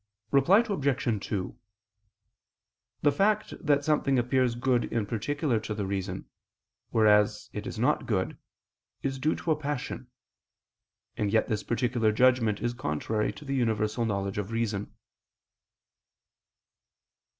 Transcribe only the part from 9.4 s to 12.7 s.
a passion: and yet this particular judgment